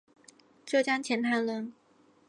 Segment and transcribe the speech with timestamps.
[0.65, 1.73] 浙江钱塘人。